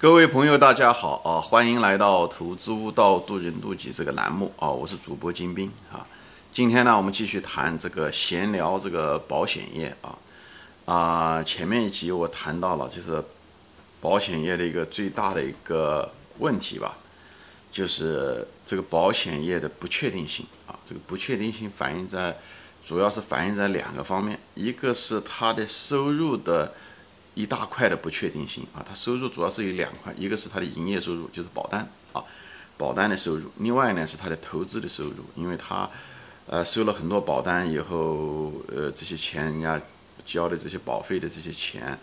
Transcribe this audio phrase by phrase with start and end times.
[0.00, 1.40] 各位朋友，大家好啊！
[1.40, 4.70] 欢迎来到“投资悟道，渡人渡己”这个栏目啊！
[4.70, 6.06] 我是主播金兵啊。
[6.52, 10.14] 今天呢，我们继续谈这个闲聊这个保险业啊
[10.84, 11.42] 啊。
[11.42, 13.20] 前面一集我谈到了，就是
[14.00, 16.08] 保险业的一个最大的一个
[16.38, 16.96] 问题吧，
[17.72, 20.78] 就是这个保险业的不确定性啊。
[20.86, 22.36] 这个不确定性反映在，
[22.86, 26.72] 主要是反映在两个方面，一个是它的收入的。
[27.38, 32.20] 一大块的不确定性啊，它收入主要是有两块，一个是它的营业收入，就是保单啊，
[32.76, 35.88] 保单的收入；另外呢是它的投资的收入，因为它
[36.48, 39.80] 呃收了很多保单以后，呃这些钱人家
[40.26, 41.96] 交的这些保费的这些钱，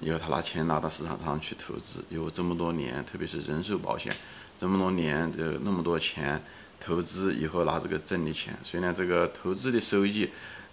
[0.00, 4.14] 以后他拿钱拿到市场上去投资，有这么多年，特别是人寿保险，
[4.58, 6.38] 这么多年的那么多钱
[6.78, 10.28] 投资以后拿这个挣的钱，所以呢这个投资的收益，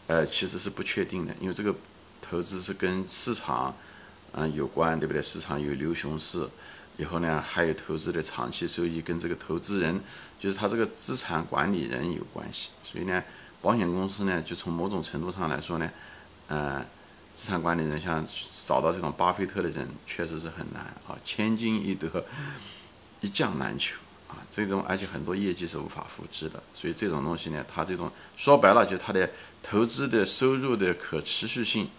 [0.08, 1.74] 呃其实是不确定的，因为这个
[2.22, 3.74] 投资是跟市场。
[4.34, 5.22] 嗯，有关对不对？
[5.22, 6.48] 市场有牛熊市，
[6.98, 10.00] 以后呢，还有投资的长期收益跟这个投资人，
[10.40, 12.70] 就是他这个资产管理人有关系。
[12.82, 13.22] 所以呢，
[13.62, 15.92] 保险公司呢，就从某种程度上来说呢，
[16.48, 16.86] 嗯，
[17.36, 18.26] 资产管理人像
[18.66, 22.26] 找到这种巴菲特的人，确实是很难啊，千金易得，
[23.20, 23.98] 一将难求
[24.30, 24.38] 啊。
[24.50, 29.30] 这种而且很多业绩是无法复制的，所以这种东西呢，它这种说白了，就是它的
[29.62, 31.90] 投资的收入的可持续性。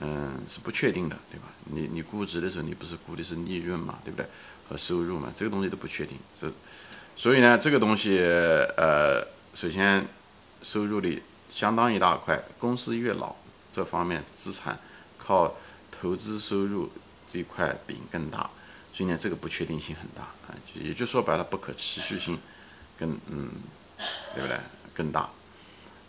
[0.00, 1.46] 嗯，是不确定的，对吧？
[1.64, 4.26] 你你估值的时候，你不是估的是利润嘛，对不对？
[4.68, 6.16] 和收入嘛，这个东西都不确定。
[6.34, 6.50] 所，
[7.16, 10.06] 所以呢，这个东西，呃，首先
[10.62, 13.34] 收入的相当一大块，公司越老，
[13.70, 14.78] 这方面资产
[15.16, 15.54] 靠
[15.90, 16.90] 投资收入
[17.26, 18.50] 这块饼更大，
[18.92, 22.38] 所以呢，这个不确定性很大啊，也就说白了，不可持续性
[22.98, 23.50] 更嗯，
[24.34, 24.56] 对不对？
[24.94, 25.28] 更大。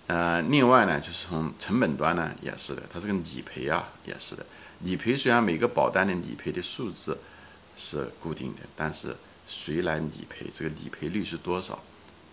[0.09, 4.43] 呃，另外呢，就是从成本端呢，也是的，它这个理赔啊，也是的。
[4.79, 7.15] 理赔虽然每个保单的理赔的数字
[7.77, 9.15] 是固定的，但是
[9.47, 11.77] 谁来理赔，这个理赔率是多少，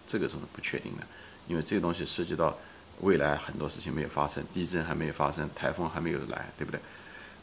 [0.07, 1.07] 这个是不确定的，
[1.49, 2.57] 因为这个东西涉及到
[3.03, 6.81] 未来很多事情没有发生，地震还没有发生，台风还没有来，对不对？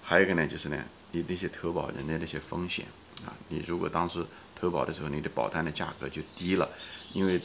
[0.01, 2.87] 还有一个呢，就是呢，你那些投保人的那些风险
[3.23, 6.67] 啊，你如果当初投保的时候，你的保单的价格就低了，
[7.13, 7.39] 因为。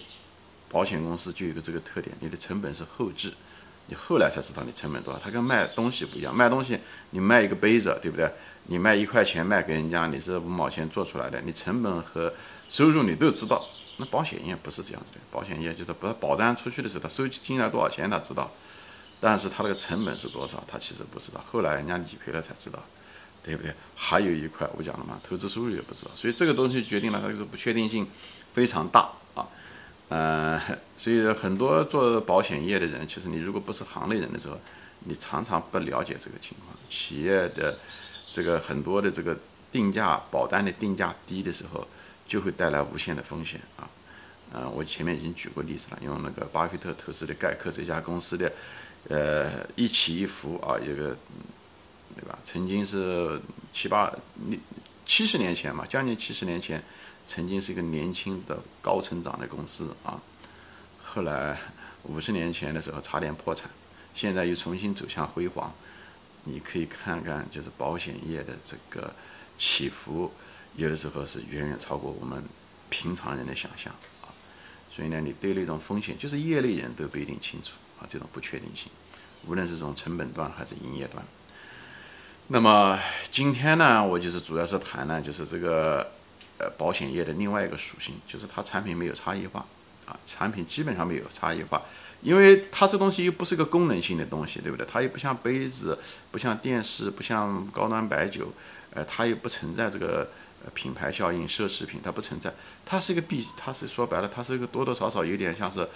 [0.70, 3.32] 保险公司就有个这个特点，你的成本是后置，
[3.86, 5.18] 你后来才知道你成本多少。
[5.18, 6.78] 它跟卖东西不一样，卖东西
[7.10, 8.30] 你卖一个杯子，对不对？
[8.66, 12.32] 你卖一块钱卖给人家，你是五毛钱做出来的，你成本和
[12.68, 13.64] 收入你都知道。
[13.96, 18.48] 那保险业不是这样子的，保险业就是不保单出去的时候，他收进来多少钱他知道，
[19.20, 21.40] 但是他那个成本是多少，他其实不知道。
[21.44, 22.78] 后来人家理赔了才知道，
[23.42, 23.74] 对不对？
[23.96, 28.06] 还有一块我讲了嘛，投资收入也不知道，所以这个东西决定了它就是不确定性
[28.52, 29.10] 非常大。
[30.08, 30.58] 呃，
[30.96, 34.58] 所以很多做保险业的人，其实你如果不是行内人的时候，
[35.00, 36.74] 你常常不了解这个情况。
[36.88, 37.78] 企业的
[38.32, 39.36] 这个很多的这个
[39.70, 41.86] 定价保单的定价低的时候，
[42.26, 43.86] 就会带来无限的风险啊。
[44.54, 48.50] 嗯，我前面已经举过例子了，用那个巴菲特投资的盖克这家公司的，
[49.08, 51.14] 呃，一起一伏啊，一个，
[52.16, 52.38] 对吧？
[52.44, 53.38] 曾经是
[53.74, 54.10] 七八
[55.04, 56.82] 七十年前嘛，将近七十年前。
[57.28, 60.18] 曾经是一个年轻的高成长的公司啊，
[61.04, 61.60] 后来
[62.04, 63.70] 五十年前的时候差点破产，
[64.14, 65.70] 现在又重新走向辉煌。
[66.44, 69.14] 你可以看看，就是保险业的这个
[69.58, 70.32] 起伏，
[70.74, 72.42] 有的时候是远远超过我们
[72.88, 74.32] 平常人的想象啊。
[74.90, 78.90] 所以呢，你对那种风险，就是业内人都不一定清楚啊，这种不确定性，
[79.46, 81.22] 无论是从成本端还是营业端。
[82.46, 82.98] 那么
[83.30, 86.12] 今天呢，我就是主要是谈呢，就是这个。
[86.58, 89.64] 呃，保险业的另外一个属性就是它产品没有差异化，
[90.06, 91.80] 啊，产品基本上没有差异化，
[92.20, 94.84] 因为它这东西又不是个功能性的东西，对不对？
[94.84, 95.96] 它又不像杯子，
[96.32, 98.52] 不像电视，不像高端白酒，
[98.92, 100.28] 呃，它又不存在这个
[100.74, 102.52] 品牌效应、奢侈品，它不存在，
[102.84, 105.88] 它是一个必，它是说白了，它是一个多多少少有点像是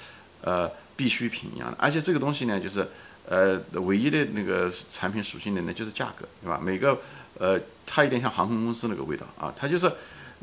[0.43, 2.87] 呃必需品一样的，而且这个东西呢，就是
[3.29, 6.61] 呃唯一的那个产品属性的呢就是价格，对吧？
[6.62, 6.97] 每个
[7.37, 9.91] 呃，它有点像航空公司那个味道啊，它就是。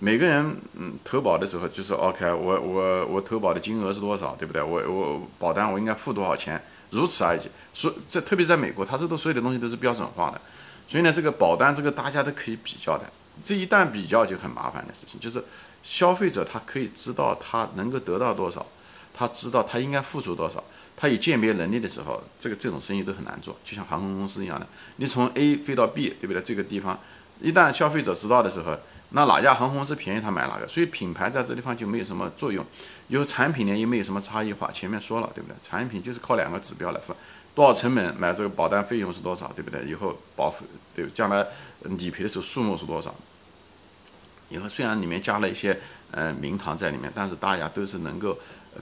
[0.01, 4.61] 每个人嗯投保的时候就是 OK，我我我投保的金额是多少，对不对？
[4.63, 6.61] 我我保单我应该付多少钱，
[6.91, 7.41] 如此而已。
[7.73, 10.39] 所这特别在美国，它这都所有的东西都是标准化的，
[10.87, 13.11] 所以呢，这个保单这个大家都可以比较的。
[13.43, 15.43] 这一旦比较就很麻烦的事情，就是
[15.83, 18.65] 消费者他可以知道他能够得到多少，
[19.13, 20.63] 他知道他应该付出多少，
[20.95, 24.65] 他有鉴别能力的时候，这个这种生意都很难做，就像航空公司一样的，
[24.95, 26.41] 你从 A 飞到 B，对不对？
[26.41, 26.97] 这个地方
[27.41, 28.77] 一旦消费者知道的时候。
[29.11, 32.63] 那哪家航空公司便宜，他买哪个，所以品牌在这地方就没有什么作用。
[33.07, 34.71] 有产品呢，又没有什么差异化。
[34.71, 35.55] 前面说了，对不对？
[35.63, 37.15] 产品就是靠两个指标来分，
[37.55, 39.83] 多少成本买这个保单费用是多少，对不对？
[39.85, 40.65] 以后保费
[40.95, 41.43] 对将来
[41.81, 43.15] 理赔的时候数目是多少？
[44.49, 45.79] 以后虽然里面加了一些
[46.11, 48.37] 呃名堂在里面，但是大家都是能够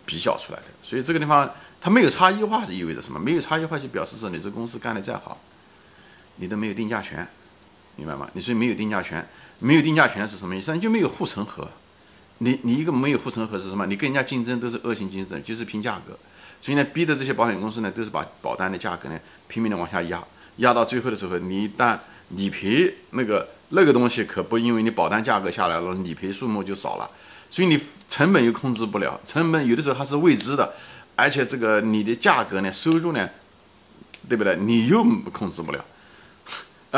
[0.06, 0.65] 比较出来的。
[0.81, 1.50] 所以这个地方
[1.80, 3.18] 它没有差异化是意味着什么？
[3.18, 5.39] 没有差异化就表示说你这公司干得再好，
[6.35, 7.25] 你都没有定价权，
[7.97, 8.29] 明白吗？
[8.33, 9.27] 你所以没有定价权，
[9.59, 10.73] 没有定价权是什么意思？
[10.73, 11.67] 你就没有护城河。
[12.39, 13.85] 你你一个没有护城河是什么？
[13.88, 16.17] 你跟人家竞争都是恶性竞争，就是拼价格。
[16.61, 20.23] 所以呢，逼的这些保险公司呢，都是把保单的价格呢拼命的往下压，
[20.57, 21.97] 压到最后的时候，你一旦
[22.29, 27.09] 理赔那个那个东西可不因为你保单价格下来了，理赔数目就少了，
[27.49, 30.73] 所以你成本又控制不了，成本有的时候它是未知的，
[31.15, 33.27] 而且这个你的价格呢，收入呢，
[34.29, 34.55] 对不对？
[34.57, 35.83] 你又控制不了，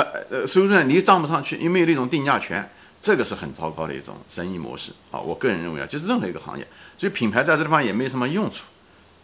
[0.01, 2.69] 呃呃，收入呢你涨不上去，又没有那种定价权。
[3.01, 5.17] 这个是很糟糕的一种生意模式啊！
[5.17, 6.67] 我个人认为啊，就是任何一个行业，
[6.97, 8.65] 所以品牌在这地方也没什么用处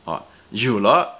[0.06, 0.24] 啊。
[0.52, 1.20] 有了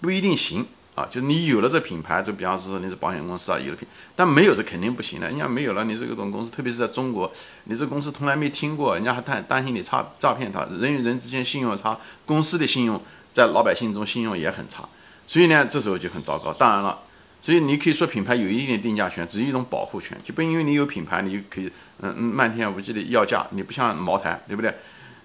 [0.00, 0.66] 不一定行
[0.96, 3.86] 啊，就是你有了这品牌，就比方说你是保险公司啊，有了品，
[4.16, 5.28] 但没有是肯定不行的。
[5.28, 7.32] 人家没有了，你这个种公司，特别是在中国，
[7.66, 13.00] 你这公司从来没听过，人家还担担心你差诈骗他，人与人之间信用差，公司的信用
[13.32, 14.82] 在老百姓中信用也很差，
[15.28, 16.52] 所以呢，这时候就很糟糕。
[16.52, 16.98] 当然了。
[17.42, 21.66] 所以你可以说品牌有一定的定价权，只是一种保护权，就不因为你有品牌，你就可以
[21.98, 24.72] 嗯嗯漫天无际的要价，你不像茅台，对不对？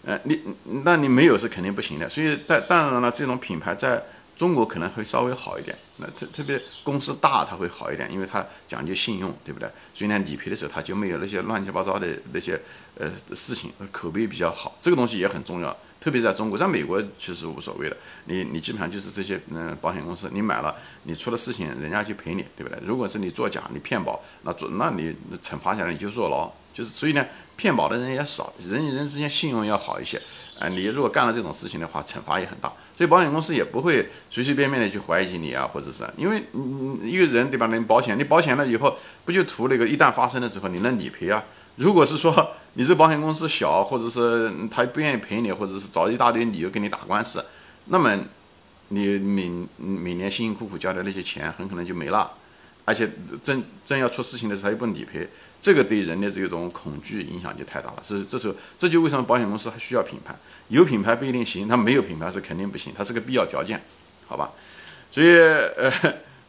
[0.04, 0.42] 呃，你
[0.84, 2.10] 那你没有是肯定不行的。
[2.10, 4.02] 所以但当然了，这种品牌在
[4.36, 9.70] 中国可能会稍微好一点，那特特别公司大它会好一点，因为它讲究信用，对不对？
[9.94, 12.60] 所以呢，理赔的时候它就没有那些乱七八糟的那些
[12.98, 15.76] 呃事情，口碑比较好，这个东西也很重要。
[16.08, 17.98] 特别在中国，在美国其实无所谓的。
[18.28, 20.74] 你你基本上就是这些嗯保险公司，你买了，
[21.04, 22.80] 你出了事情，人家去赔你，对不对？
[22.82, 26.50] 如果是你作假，你骗保，那做那你惩罚下来你就坐牢。
[26.74, 27.26] 就是所以呢，
[27.58, 30.18] 骗保的人也少，人与人之间信用要好一些。
[30.62, 32.72] 啊，你如果干了这种事情的话，惩罚也很大。
[32.96, 37.68] 所以保险公司也不会随随便便的去怀疑你啊，或者是因为你一个人对吧？
[37.68, 38.96] 你保险，你保险了以后，
[39.26, 41.44] 不就图那个一旦发生的时候你能理赔啊？
[41.78, 42.56] 如果是说。
[42.80, 47.44] 你这保险公司小，或者是他不愿意赔你，或者是找一大堆理由跟你打官司，
[47.86, 48.16] 那么
[48.90, 52.34] 你每每年辛辛苦苦交的那些钱很可能就没了，
[52.86, 53.10] 而且
[53.42, 55.28] 真真要出事情的时候他又不理赔，
[55.60, 58.04] 这个对人的这种恐惧影响就太大了。
[58.04, 60.36] 所以这时候这就为什么保险公司还需要品牌，
[60.68, 63.82] 有品牌不一定行，它没有品牌是肯定不行，它是个必要条件，
[64.28, 64.52] 好吧？
[65.10, 65.92] 所以呃。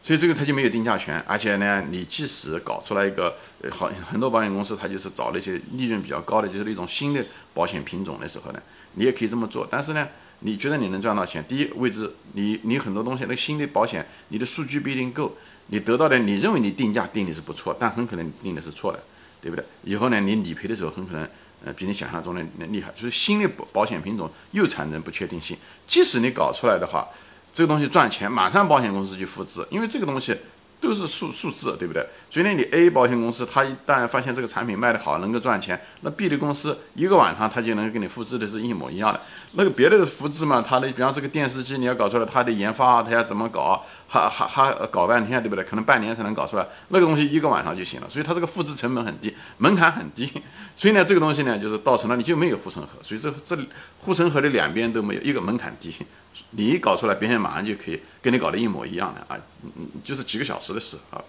[0.09, 3.35] 所以这个它就没有定价权，而且呢，你即使搞出来一个，
[3.69, 7.23] 好很多保险公司它就是找那些利润比较高的，就是那种新的
[7.53, 8.59] 保险品种的时候呢，
[8.95, 9.67] 你也可以这么做。
[9.69, 10.07] 但是呢，
[10.39, 11.45] 你觉得你能赚到钱？
[11.47, 18.99] 第一，位置，你你很多东西，那新的保险，你的数据不一定够，你得到的，你认为你定价定的是不错，但很可能定的是错的，
[19.39, 19.63] 对不对？
[19.83, 21.21] 以后呢，你理赔的时候很可能，
[21.63, 22.91] 呃，比你想象中的厉害。
[22.95, 25.55] 就是新的保保险品种又产生不确定性，
[25.87, 27.07] 即使你搞出来的话。
[27.53, 30.37] 这个东西赚钱，马上保险公司去复制，因为这个东西
[30.81, 32.05] 都是数数字，对不对？
[32.31, 39.19] 所以呢，你 A 保险公司，它一旦发现这个产品卖得好，能够赚钱，那 B 的公司一个晚上它就能给你复制的是一模一样的。
[39.53, 45.65] 那个别的复制嘛，它的比方是个电视机，你要搞出来，它的研发它要怎么搞，还还还搞半天，对不对？
[45.65, 48.07] 可能半年才能搞出来，那个东西一个晚上就行了。
[48.09, 50.31] 所以它这个复制成本很低，门槛很低。
[50.75, 52.89] 所以呢，这个东西呢，就是造成了你就没有护城河。
[53.01, 53.57] 所以这这
[53.99, 55.93] 护城河的两边都没有，一个门槛低。
[56.51, 61.23] 你一搞出来，别人马上就可以跟你搞的一模一样的啊，嗯，就是几个小时的事啊。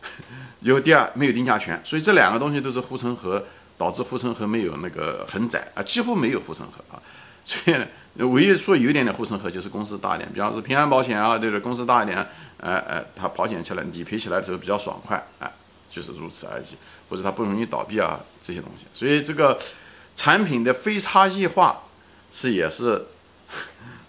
[0.60, 3.44] 有第二，没有定价权，所以这两个东西都是护城河，
[3.76, 7.02] 导致护城河没有那个很窄啊，几乎没有护城河啊。
[7.44, 11.60] 所以唯一说有一点点护城河就是公司大一点，比方说平安保险啊，对不对？
[11.60, 12.16] 公司大一点，
[12.58, 15.50] 呃呃，它保险起来理赔起来的时候比较爽快，哎，
[15.90, 16.76] 就是如此而已，
[17.08, 18.86] 或者它不容易倒闭啊这些东西。
[18.94, 19.58] 所以这个
[20.14, 21.82] 产品的非差异化
[22.30, 23.04] 是也是。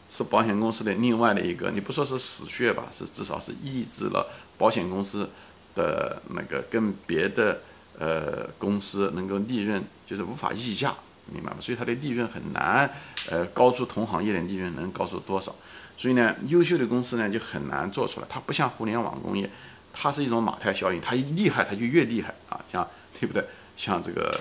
[0.10, 5.30] 是保险公司的另外的一个，你不说是死穴吧，是至少是抑制了保险公司
[5.76, 7.62] 的那个跟别的
[8.00, 10.96] 呃公司能够利润就是无法溢价，
[11.32, 11.58] 明白吗？
[11.60, 12.90] 所以它的利润很难
[13.30, 15.54] 呃高出同行业的利润能高出多少？
[15.96, 18.28] 所以呢，优秀的公司呢就很难做出来。
[18.28, 19.50] 它不像互联网工业，
[19.94, 22.88] 它是一种马太效应，它一厉害它就越厉害啊，像
[23.20, 23.46] 对不对？
[23.78, 24.40] 像这个。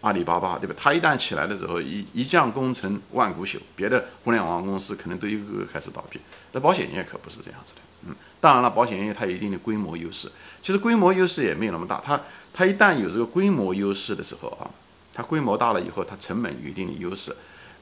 [0.00, 0.74] 阿里巴巴对吧？
[0.78, 6.18] 它一旦起来的时候，一一将功成万骨朽，别的互联网公司可能都一个个开始倒闭。
[6.52, 10.30] 那保险业可不是这样子的，嗯，当然了，保险业它有一定的规模优势，
[10.62, 12.02] 其实规模优势也没有那么大。
[12.04, 12.20] 它
[12.52, 14.68] 它一旦有这个规模优势的时候啊，
[15.12, 17.34] 它规模大了以后，它成本有一定的优势，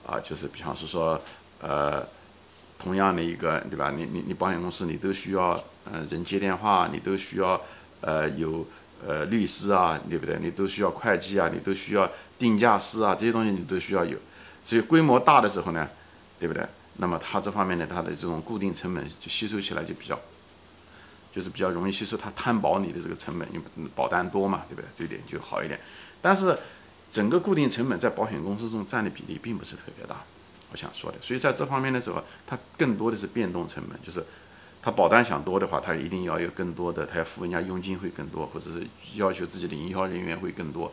[0.06, 1.20] 啊，就是比方是说，
[1.60, 2.04] 呃，
[2.78, 3.92] 同样的一个对吧？
[3.94, 5.50] 你你你保险公司你都需要，
[5.90, 7.60] 呃，人接电话，你都需要，
[8.00, 8.66] 呃，有。
[9.06, 10.38] 呃，律师啊，对不对？
[10.40, 14.16] 你都需要会计啊，你都需要定价师啊，这些东西你都需要有。
[14.64, 15.88] 所以规模大的时候呢，
[16.38, 16.64] 对不对？
[16.98, 20.18] 那么它这方面呢，它的这种固定成本就吸收起来就比较，
[21.32, 22.16] 就是比较容易吸收。
[22.16, 24.86] 它摊薄你的这个成本，因为保单多嘛，对不对？
[24.94, 25.80] 这一点就好一点。
[26.20, 26.56] 但是
[27.10, 30.16] 整个固定成本在保险公司中占的比例并不是特别大。
[30.70, 34.24] 我想说的，所以在这方面的时候，它更多的是变动成本，就是
[34.82, 38.84] 他保单想多的话，他一定要有更多的，他要付人家佣金会更多，或者是
[39.14, 40.92] 要求自己的营销人员会更多，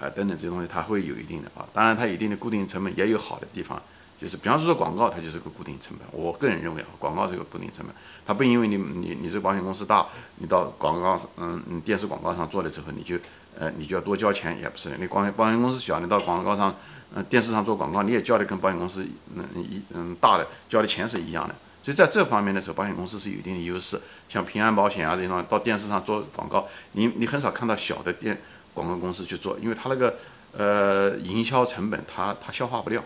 [0.00, 1.68] 啊等等这些东西，他会有一定的啊。
[1.74, 3.80] 当然，它一定的固定成本也有好的地方，
[4.18, 6.08] 就是比方说广告，它就是个固定成本。
[6.12, 10.06] 我个人认为啊，广告是个固定成本，它不因为你你你这保险公司大，
[10.38, 13.18] 你到广告嗯嗯电视广告上做的时候，你就
[13.58, 14.96] 呃你就要多交钱，也不是的。
[14.98, 16.74] 你广保险公司小，你到广告上。
[17.14, 21.54] 嗯，电视上做广告，你也交的跟保险公司嗯一嗯大的交的钱是一样的，
[21.86, 23.96] 所以在这方面的时候，保险公司是有一定的优势。
[24.28, 28.42] 像平安保险啊这种到电视上做广告，你你很少看到小的电
[28.74, 30.16] 广告公司去做，因为它那个
[30.50, 33.00] 呃营销成本它它消化不掉，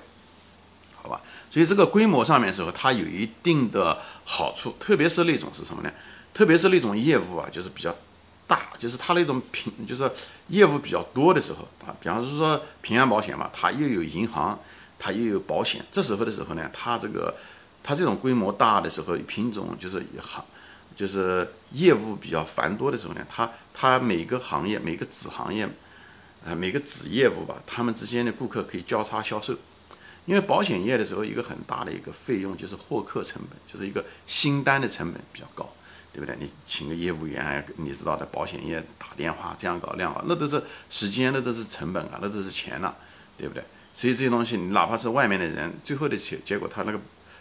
[0.96, 1.20] 好吧？
[1.50, 5.92] 所以这个规模上面的时候，它有一定的好处，特别是那种是什么呢？
[6.32, 7.94] 特别是那种业务啊，就是比较。
[8.46, 10.10] 大就是它那种平，就是
[10.48, 14.58] 业务比较多的时候啊，比方说平安保险嘛，它又有银行，
[14.98, 17.32] 它又有保险，这时候的时候呢，它这个
[17.82, 20.44] 它这种规模大的时候，品种就是行，
[20.94, 25.68] 就是业务比较繁多的时候呢，它它每个行业每个子行业，
[26.44, 29.54] 呃每个子业务吧，他们之间的顾客可以交叉销售，
[30.26, 35.70] 因为保险业的时候一个很大的一个费用就是获客成本，就是一个新单的成本比较高。
[36.12, 36.36] 对不对？
[36.40, 42.92] 你请个业务员，你知道的，保险业打电话这样搞那样搞，那都是时间，那都是成本啊，那都是钱呐，
[43.38, 43.62] 对不对？
[43.94, 47.00] 所以这些东西，你哪怕是外面的人，最后的结结果，他那个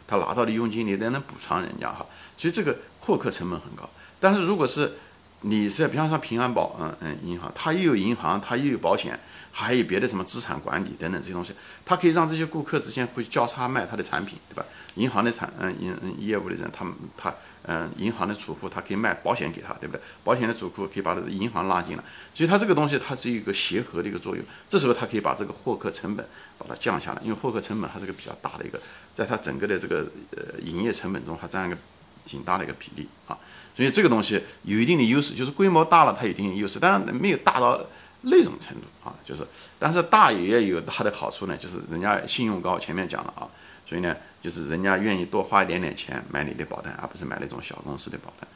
[0.10, 2.06] 他拿到的佣金，你都能补偿人家哈。
[2.38, 3.88] 所以这个获客成本很高。
[4.20, 4.94] 但是如果是
[5.42, 9.20] 你是比方说平安保，嗯嗯，银行，它又有银行，它又有保险，
[9.52, 11.54] 还有别的什么资产管理等等这些东西，
[11.86, 14.66] 它可以让这些顾客之间会交叉卖他的产品，对吧？
[14.96, 17.34] 银行的产嗯银业务的人，他们他。
[17.64, 20.02] 嗯，银行的储户他可以卖保险给他，对不对？
[20.24, 24.44] 保险的储户可以把这个银行拉进来，所以它这个东西它是一个协和的一个作用。
[24.70, 26.26] 这时候它可以把这个获客成本
[26.58, 28.80] 把它降下来，因为获客成本它是个比较大的一个，
[29.14, 31.78] 在它整个的这个呃营业成本中，它占一个
[32.26, 33.38] 挺大的一个比例啊。
[33.76, 37.80] 所以这个东西有一定的优势，就是规模大了它有一定的优势，当然没有大到
[38.22, 39.14] 那种程度啊。
[39.24, 39.46] 就是，
[39.78, 43.48] 但是大也有它的好处呢，就是人家信用高，前面讲了啊。
[43.90, 48.48] 所以呢，就是人家愿意多花一点点钱买你的保单，而不是买那种小公司的保单。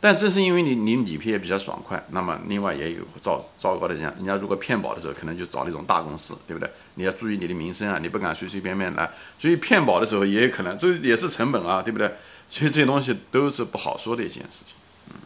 [0.00, 6.70] 但正是因为你你理赔也比较爽快，那么另外也有糟糟糕的人，人家如果骗保的时候，可能就找那种大公司，对不对？
[6.94, 9.10] 你要注意你的名声啊，你不敢随随便便来。
[9.38, 12.10] 所以骗保的时候也有可能，这也是成本啊，对不对？
[12.48, 14.74] 所以这些东西都是不好说的一件事情。
[15.10, 15.16] 嗯，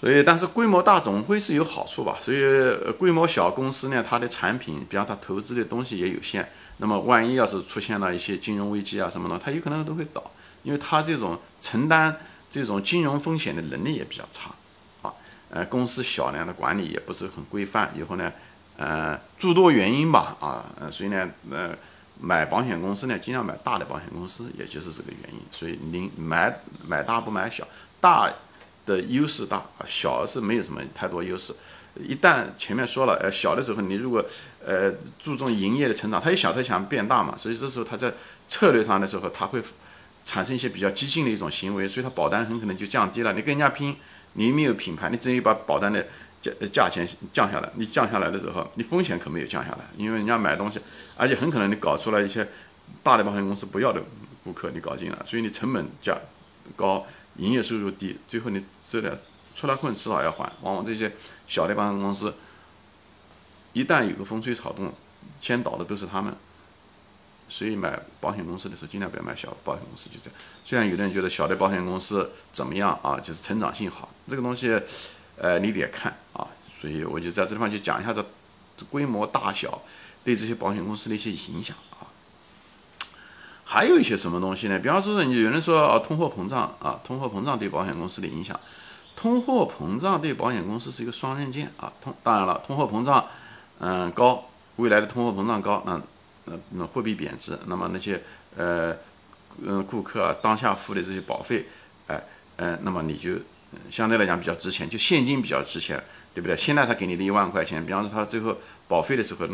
[0.00, 2.18] 所以但是规模大总会是有好处吧？
[2.20, 2.40] 所以
[2.98, 6.50] 规模小公司呢，它的产品，比方它投资的东西也有限。
[6.80, 10.30] 那么，万一要是出现了一些金融危机啊什么的，它有可能都会倒，
[10.62, 12.16] 因为它这种承担
[12.50, 14.50] 这种金融风险的能力也比较差，
[15.02, 15.12] 啊，
[15.50, 18.32] 呃，公司小呢，的管理也不是很规范，以后呢，
[18.78, 21.76] 呃，诸多原因吧，啊，呃，所以呢，呃，
[22.18, 25.40] 买保险公司呢，尽量买大的保险公司，也就是这个原因。
[25.52, 27.68] 所以您买买大不买小，
[28.00, 28.32] 大
[28.86, 31.54] 的优势大，小是没有什么太多优势。
[31.96, 34.24] 一旦前面说了，呃，小的时候你如果
[34.64, 38.12] 呃注重营业的成长，他一小他想变大嘛，所以这时候他在
[38.46, 39.62] 策略上的时候，他会
[40.24, 43.32] 产生一些比较激进的一种行为，所以他保单很可能就降低了。
[43.32, 43.96] 你跟人家拼，
[44.34, 46.06] 你没有品牌，你只有把保单的
[46.42, 50.78] 价价钱降下来，你降下来的时候，你风险可没有降下来，因为人家买东西，
[51.16, 52.46] 而且很可能你搞出来一些
[53.02, 54.02] 大的保险公司不要的
[54.44, 56.16] 顾客，你搞进来，所以你成本价
[56.76, 59.16] 高，营业收入低，最后你这点
[59.54, 61.10] 出来混迟早要还，往往这些。
[61.50, 62.32] 小的保险公司，
[63.72, 64.92] 一旦有个风吹草动，
[65.40, 66.34] 先倒的都是他们。
[67.48, 70.38] 所以买保险公司的时候，尽量不要买小保险公司，就这样。
[70.64, 74.80] 虽然有的人觉得小的保险公司怎么样啊，就是成长性好，这个东西，
[75.36, 76.46] 呃，你得看啊。
[76.72, 78.24] 所以我就在这地方就讲一下这
[78.76, 79.82] 这规模大小
[80.22, 82.06] 对这些保险公司的一些影响啊。
[83.64, 84.78] 还有一些什么东西呢？
[84.78, 88.58] 比方说，你有人说啊，通货膨胀啊，通货膨胀对保险公司的影响。
[89.16, 93.26] 通货膨胀对保险公司是一个双刃剑啊，通当然了，通货膨胀，
[93.80, 94.46] 嗯高，
[94.76, 96.00] 未来的通货膨胀高，那
[96.44, 98.22] 那那货币贬值，那么那些
[98.56, 98.96] 呃
[99.62, 101.66] 嗯顾客啊当下付的这些保费，
[102.06, 102.22] 哎
[102.56, 103.32] 嗯，那么你就
[103.90, 106.02] 相对来讲比较值钱，就现金比较值钱，
[106.34, 106.56] 对不对？
[106.56, 108.56] 现在他给你的一万块钱，比方说他最后
[108.86, 109.46] 保费的时候，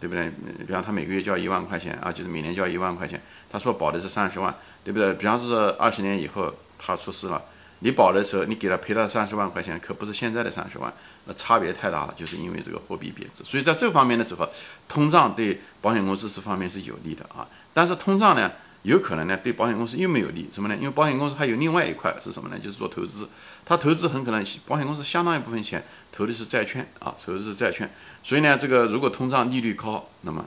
[0.00, 0.30] 对不对？
[0.66, 4.54] 比方他每个月交一万块钱啊，就是每年交一万块钱，他说保的是三十万，
[4.84, 5.12] 对不对？
[5.14, 7.42] 比方说二十年以后他出事了。
[7.84, 10.90] 你保的时候，你给他赔了三十万块钱，可不是现在的三十万，
[11.26, 13.44] 那差别太大了，就是因为这个货币贬值。
[13.44, 14.48] 所以在这方面的时候，
[14.88, 17.46] 通胀对保险公司这方面是有利的啊。
[17.74, 18.50] 但是通胀呢，
[18.84, 20.74] 有可能呢对保险公司又没有利，什么呢？
[20.76, 22.58] 因为保险公司还有另外一块是什么呢？
[22.58, 23.28] 就是做投资，
[23.66, 27.90] 它投资很可能保险公司相当一部分钱投的是债券啊，投的是债券，
[28.22, 30.42] 所以呢，这个如果通胀利率高，那么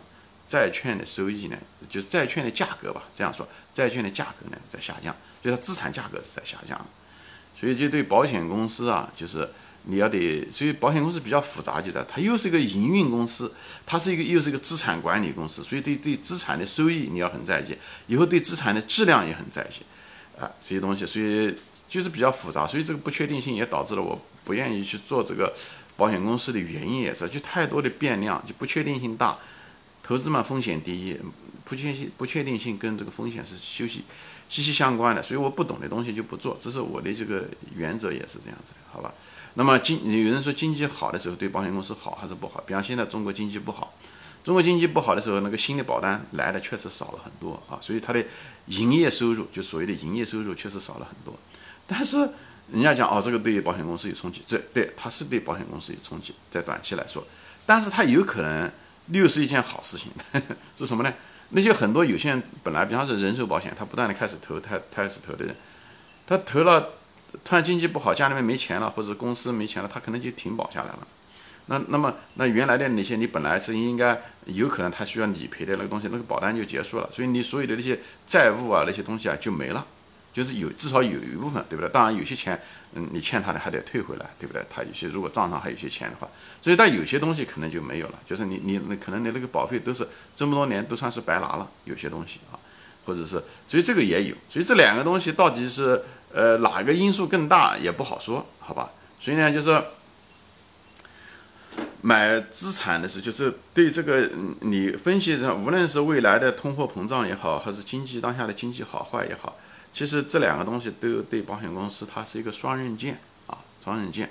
[0.47, 6.83] 债券的收益呢，就是债券的价格吧，这样说，债券的价格呢在下降，就它资产价格是在下降，
[7.59, 9.49] 所以就对保险公司啊，就是
[9.85, 13.51] 你要得，所以保险公司比较复杂，就在它又是一个营运公司，
[13.85, 21.55] 它是一个又是一个资产管理公司，所以对对资产的收益你要很在意，以后对资产的质量也很在意，啊，这些东西，所以
[21.87, 25.51] 就是比较复杂，所以这个不确定性也导致了我不愿意去做这个
[25.95, 29.35] 保险公司的原因也是，就太多的变量，就不确定性大。
[30.07, 31.19] 投资嘛，风险第一，
[31.65, 34.05] 不确性不确定性跟这个风险是息息
[34.47, 37.45] 息息相关的，所以我不懂的东西就不做，这是我的这个
[37.75, 39.13] 原则也是这样子的，好吧？
[39.55, 42.63] 那么经有人说经济好的时候对保险公司好还是不好？
[42.65, 43.93] 比方现在中国经济不好，
[44.45, 48.23] 中国经济不好的时候，那个新的保单来的确实少了很多啊，所以它的
[48.67, 51.37] 营业收入就所谓的营业收入确实少了很多。
[51.85, 52.17] 但是
[52.71, 57.21] 人家讲哦，这个对于保险公司有冲击，这对它是对保险公司有冲击，在短期来说，
[57.65, 58.71] 但是它有可能。
[59.07, 60.11] 六是一件好事情，
[60.77, 61.13] 是什么呢？
[61.49, 65.55] 那些很多有些人本来，比方说人寿保险，他不断的开始投，他开始投的人，
[66.25, 66.89] 他投了，
[67.43, 71.07] 突然经济不好，家里面没钱了，或者公司没钱了，他可能就停保下来了。
[71.67, 79.85] 那那么那原来的那些你本来是应该有可能他需要理赔的那个东西，那个保单就结束了，所以你所有的那些债务啊那些东西啊就没了。
[80.37, 81.89] 就是有至少有一部分，对不对？
[81.89, 82.61] 当然有些钱，
[82.93, 84.63] 嗯，你欠他的还得退回来，对不对？
[84.69, 86.29] 他有些如果账上还有些钱的话，
[86.61, 88.19] 所以但有些东西可能就没有了。
[88.23, 92.53] 就是你你那可能你那个保费都是这么多年都算是白拿了，有些东西啊，
[93.03, 94.35] 或者是所以这个也有。
[94.47, 98.91] 所以这两个东西到底是呃哪个因素更大也不好说，好吧？
[99.19, 99.83] 所以呢，就是
[102.03, 104.29] 买资产的时候，就是对这个
[104.59, 109.57] 你分析的，无论是未来的通货膨胀也好，还是经济当下的经济好坏也好。
[109.97, 114.29] 其实这两个东西都对保险公司，它是一个双刃剑啊，双刃剑。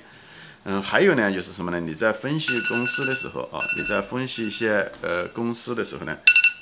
[0.63, 1.81] 嗯，还有呢，就是什么呢？
[1.81, 6.17] 你在分析公司的时候啊，你在分析一些呃公司的时候呢，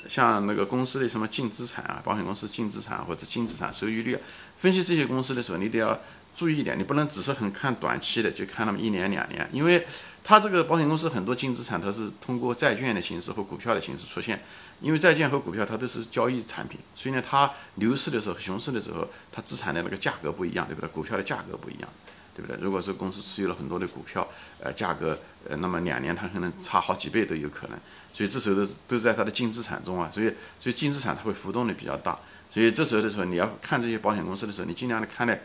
[0.08, 4.16] 像那个公司的什么净资产啊，保险公司净资产或者净资产收益率，
[4.56, 6.00] 分析这些公司的时候，你得要
[6.34, 9.86] 注意一点，你不能只是很看短期的，就看那么一年两年，因为
[10.24, 14.42] 它这个保险公司很多净资产它是通过债券的形式和股票的形式出现。
[14.80, 20.88] 因为债券和股票它都是交易产品，所以呢，它牛市的时候、熊市的时候，它资产的那个价格不一样，对不对？
[20.90, 21.88] 股票的价格不一样，
[22.34, 22.60] 对不对？
[22.60, 24.26] 如果是公司持有了很多的股票，
[24.58, 25.16] 呃，价格
[25.48, 27.78] 呃，那么两年它可能差好几倍都有可能，
[28.12, 30.26] 所以这时候都都在它的净资产中啊，所以
[30.60, 32.18] 所以净资产它会浮动的比较大，
[32.52, 35.40] 所以这时候的时候你要看这些保险公司的时候，你尽量的看的。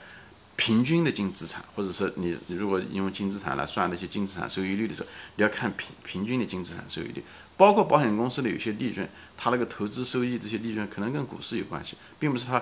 [0.60, 7.24] 平均的净资产，或者说你如果用净资产来算那些净资产收益率的时候，你要看平平均的净资产收益率，
[7.56, 12.62] 包括保险公司的有些利润，它那个投资收益这些利润可能跟股市有关系，并不是它，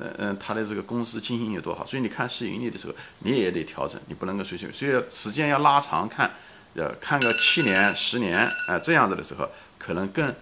[0.00, 6.28] 嗯嗯，它的这个公司经营有多好，所以你看市盈率的时候，你也得调整，你不能够随随便，所以时间要拉长看，
[6.74, 10.34] 要看个七年、十年，啊，这样子的时候可能更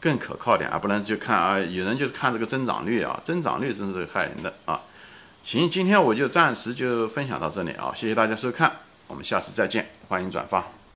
[0.00, 4.80] 更可靠点，而不能就看啊，有人就是看这个增长率啊，增长率真是害人的啊。
[5.42, 8.70] 行，今天我就暂时就分享到这里啊，谢谢大家收看，
[9.08, 10.81] 我们下次再见，欢迎转发。